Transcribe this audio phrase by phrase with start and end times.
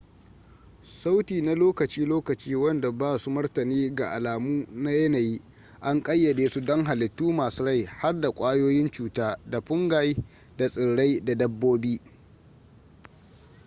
[0.81, 5.41] sauti na lokaci-lokaci wanda ba su martani ga alamu na yanayi
[5.81, 10.15] an kayyade su don hallitu masu rai har da kwayoyin cuta da fungi
[10.57, 11.99] da tsirai da dabbobi